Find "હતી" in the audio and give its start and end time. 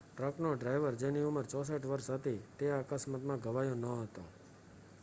2.11-2.41